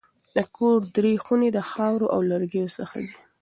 [0.35, 3.13] د کور درې خونې د خاورو او لرګیو څخه دي.